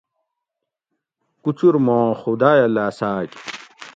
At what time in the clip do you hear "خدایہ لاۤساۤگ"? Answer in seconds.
2.21-3.29